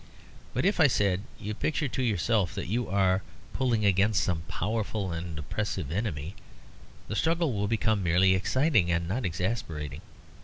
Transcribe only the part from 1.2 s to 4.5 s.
"you picture to yourself that you are pulling against some